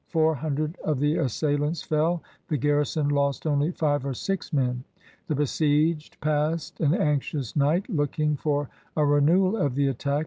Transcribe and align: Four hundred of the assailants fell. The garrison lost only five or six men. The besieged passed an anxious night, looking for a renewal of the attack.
Four 0.07 0.33
hundred 0.33 0.77
of 0.83 0.99
the 0.99 1.17
assailants 1.17 1.83
fell. 1.83 2.23
The 2.47 2.57
garrison 2.57 3.07
lost 3.09 3.45
only 3.45 3.69
five 3.71 4.03
or 4.03 4.15
six 4.15 4.51
men. 4.51 4.83
The 5.27 5.35
besieged 5.35 6.19
passed 6.21 6.79
an 6.79 6.95
anxious 6.95 7.55
night, 7.55 7.87
looking 7.87 8.35
for 8.35 8.67
a 8.97 9.05
renewal 9.05 9.55
of 9.55 9.75
the 9.75 9.85
attack. 9.89 10.19